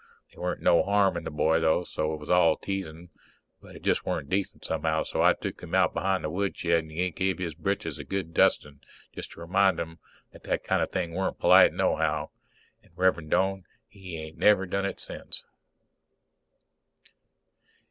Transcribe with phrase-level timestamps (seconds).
[0.33, 3.11] There weren't no harm in the boy, though, it was all teasing.
[3.61, 5.03] But it just weren't decent, somehow.
[5.03, 8.79] So I tuk him out behind the woodshed and give his britches a good dusting
[9.13, 9.99] just to remind him
[10.33, 12.31] that that kind of thing weren't polite nohow.
[12.81, 15.45] And Rev'rend Doane, he ain't never done it sence.